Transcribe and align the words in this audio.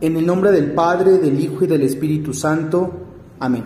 En 0.00 0.16
el 0.16 0.26
nombre 0.26 0.52
del 0.52 0.72
Padre, 0.72 1.18
del 1.18 1.40
Hijo 1.40 1.64
y 1.64 1.66
del 1.66 1.82
Espíritu 1.82 2.34
Santo. 2.34 2.92
Amén. 3.40 3.64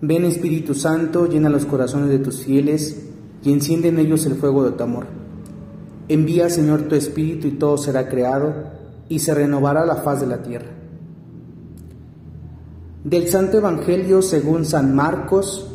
Ven 0.00 0.24
Espíritu 0.24 0.74
Santo, 0.74 1.26
llena 1.26 1.48
los 1.48 1.66
corazones 1.66 2.08
de 2.08 2.20
tus 2.20 2.44
fieles 2.44 3.04
y 3.42 3.52
enciende 3.52 3.88
en 3.88 3.98
ellos 3.98 4.26
el 4.26 4.34
fuego 4.34 4.64
de 4.64 4.76
tu 4.76 4.84
amor. 4.84 5.06
Envía, 6.08 6.48
Señor, 6.48 6.82
tu 6.82 6.94
Espíritu 6.94 7.48
y 7.48 7.52
todo 7.52 7.76
será 7.78 8.08
creado 8.08 8.54
y 9.08 9.18
se 9.18 9.34
renovará 9.34 9.84
la 9.84 9.96
faz 9.96 10.20
de 10.20 10.26
la 10.26 10.42
tierra. 10.42 10.70
Del 13.02 13.26
Santo 13.28 13.58
Evangelio 13.58 14.22
según 14.22 14.64
San 14.64 14.94
Marcos, 14.94 15.68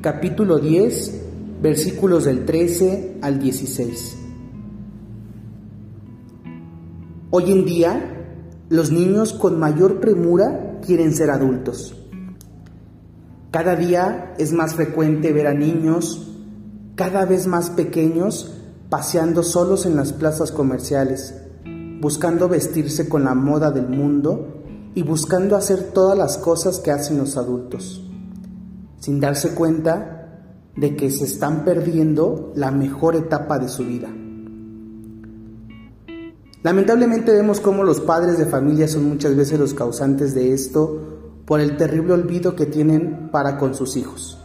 capítulo 0.00 0.58
10, 0.58 1.22
versículos 1.62 2.24
del 2.24 2.44
13 2.44 3.18
al 3.22 3.38
16. 3.38 4.18
Hoy 7.30 7.52
en 7.52 7.64
día, 7.64 8.15
los 8.68 8.90
niños 8.90 9.32
con 9.32 9.60
mayor 9.60 10.00
premura 10.00 10.80
quieren 10.84 11.14
ser 11.14 11.30
adultos. 11.30 11.94
Cada 13.52 13.76
día 13.76 14.34
es 14.38 14.52
más 14.52 14.74
frecuente 14.74 15.32
ver 15.32 15.46
a 15.46 15.54
niños 15.54 16.32
cada 16.96 17.24
vez 17.26 17.46
más 17.46 17.70
pequeños 17.70 18.54
paseando 18.88 19.42
solos 19.42 19.86
en 19.86 19.96
las 19.96 20.12
plazas 20.12 20.50
comerciales, 20.50 21.34
buscando 22.00 22.48
vestirse 22.48 23.08
con 23.08 23.24
la 23.24 23.34
moda 23.34 23.70
del 23.70 23.88
mundo 23.88 24.62
y 24.94 25.02
buscando 25.02 25.56
hacer 25.56 25.92
todas 25.92 26.18
las 26.18 26.38
cosas 26.38 26.80
que 26.80 26.90
hacen 26.90 27.18
los 27.18 27.36
adultos, 27.36 28.02
sin 28.98 29.20
darse 29.20 29.54
cuenta 29.54 30.42
de 30.76 30.96
que 30.96 31.10
se 31.10 31.24
están 31.24 31.64
perdiendo 31.64 32.52
la 32.56 32.70
mejor 32.70 33.14
etapa 33.14 33.58
de 33.58 33.68
su 33.68 33.84
vida. 33.84 34.08
Lamentablemente 36.62 37.32
vemos 37.32 37.60
cómo 37.60 37.84
los 37.84 38.00
padres 38.00 38.38
de 38.38 38.46
familia 38.46 38.88
son 38.88 39.04
muchas 39.04 39.36
veces 39.36 39.58
los 39.58 39.74
causantes 39.74 40.34
de 40.34 40.52
esto 40.52 41.42
por 41.44 41.60
el 41.60 41.76
terrible 41.76 42.14
olvido 42.14 42.56
que 42.56 42.66
tienen 42.66 43.30
para 43.30 43.56
con 43.58 43.74
sus 43.74 43.96
hijos. 43.96 44.38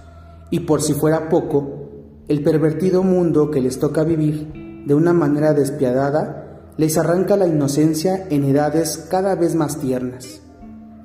Y 0.51 0.61
por 0.61 0.81
si 0.81 0.93
fuera 0.93 1.29
poco, 1.29 1.89
el 2.27 2.43
pervertido 2.43 3.03
mundo 3.03 3.49
que 3.49 3.61
les 3.61 3.79
toca 3.79 4.03
vivir 4.03 4.83
de 4.85 4.93
una 4.93 5.13
manera 5.13 5.53
despiadada 5.53 6.73
les 6.77 6.97
arranca 6.97 7.37
la 7.37 7.47
inocencia 7.47 8.27
en 8.29 8.43
edades 8.43 8.97
cada 9.09 9.35
vez 9.35 9.55
más 9.55 9.79
tiernas. 9.79 10.41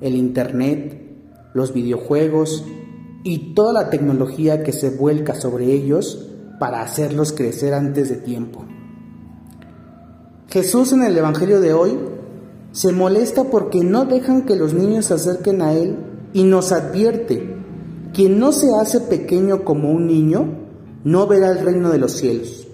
El 0.00 0.14
Internet, 0.14 1.00
los 1.54 1.72
videojuegos 1.72 2.64
y 3.24 3.54
toda 3.54 3.72
la 3.72 3.90
tecnología 3.90 4.62
que 4.62 4.72
se 4.72 4.90
vuelca 4.90 5.34
sobre 5.34 5.66
ellos 5.66 6.30
para 6.60 6.82
hacerlos 6.82 7.32
crecer 7.32 7.74
antes 7.74 8.08
de 8.08 8.16
tiempo. 8.16 8.64
Jesús 10.48 10.92
en 10.92 11.02
el 11.02 11.18
Evangelio 11.18 11.60
de 11.60 11.72
hoy 11.72 11.98
se 12.70 12.92
molesta 12.92 13.44
porque 13.44 13.82
no 13.82 14.04
dejan 14.04 14.46
que 14.46 14.54
los 14.54 14.74
niños 14.74 15.06
se 15.06 15.14
acerquen 15.14 15.60
a 15.60 15.72
Él 15.72 15.96
y 16.32 16.44
nos 16.44 16.70
advierte, 16.70 17.56
quien 18.14 18.38
no 18.38 18.52
se 18.52 18.68
hace 18.80 19.00
pequeño 19.00 19.64
como 19.64 19.90
un 19.90 20.06
niño, 20.06 20.46
no 21.02 21.26
verá 21.26 21.50
el 21.50 21.64
reino 21.64 21.90
de 21.90 21.98
los 21.98 22.12
cielos. 22.12 22.68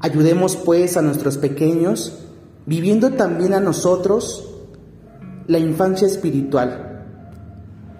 Ayudemos 0.00 0.56
pues 0.56 0.96
a 0.96 1.02
nuestros 1.02 1.38
pequeños, 1.38 2.18
viviendo 2.66 3.12
también 3.12 3.54
a 3.54 3.60
nosotros 3.60 4.52
la 5.46 5.60
infancia 5.60 6.08
espiritual, 6.08 7.04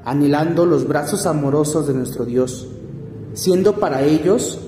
anhelando 0.05 0.67
los 0.67 0.89
brazos 0.89 1.27
amorosos 1.27 1.87
de 1.87 1.95
nuestro 1.95 2.25
Dios, 2.25 2.67
siendo 3.35 3.77
para 3.77 4.03
ellos 4.03 4.59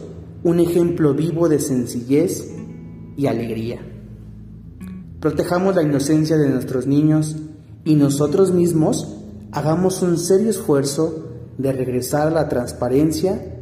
un 0.44 0.60
ejemplo 0.60 1.12
vivo 1.12 1.48
de 1.48 1.58
sencillez 1.58 2.57
y 3.19 3.27
alegría. 3.27 3.80
Protejamos 5.20 5.74
la 5.74 5.83
inocencia 5.83 6.36
de 6.38 6.48
nuestros 6.48 6.86
niños 6.86 7.36
y 7.84 7.97
nosotros 7.97 8.53
mismos 8.53 9.16
hagamos 9.50 10.00
un 10.03 10.19
serio 10.19 10.48
esfuerzo 10.48 11.26
de 11.59 11.72
regresar 11.72 12.28
a 12.28 12.31
la 12.31 12.48
transparencia 12.48 13.56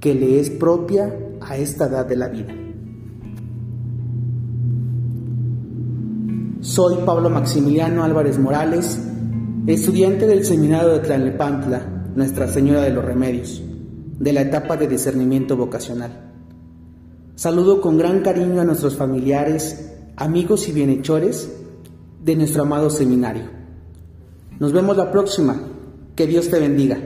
que 0.00 0.14
le 0.14 0.40
es 0.40 0.50
propia 0.50 1.16
a 1.40 1.56
esta 1.56 1.86
edad 1.86 2.04
de 2.04 2.16
la 2.16 2.28
vida. 2.28 2.52
Soy 6.60 6.96
Pablo 7.06 7.30
Maximiliano 7.30 8.02
Álvarez 8.02 8.40
Morales, 8.40 8.98
estudiante 9.68 10.26
del 10.26 10.44
Seminario 10.44 10.88
de 10.88 10.98
Tlalnepantla, 10.98 12.10
Nuestra 12.16 12.48
Señora 12.48 12.82
de 12.82 12.90
los 12.90 13.04
Remedios, 13.04 13.62
de 14.18 14.32
la 14.32 14.40
etapa 14.40 14.76
de 14.76 14.88
discernimiento 14.88 15.56
vocacional. 15.56 16.25
Saludo 17.36 17.82
con 17.82 17.98
gran 17.98 18.20
cariño 18.20 18.62
a 18.62 18.64
nuestros 18.64 18.96
familiares, 18.96 19.92
amigos 20.16 20.68
y 20.68 20.72
bienhechores 20.72 21.52
de 22.24 22.34
nuestro 22.34 22.62
amado 22.62 22.88
seminario. 22.88 23.42
Nos 24.58 24.72
vemos 24.72 24.96
la 24.96 25.12
próxima. 25.12 25.60
Que 26.16 26.26
Dios 26.26 26.48
te 26.48 26.58
bendiga. 26.58 26.98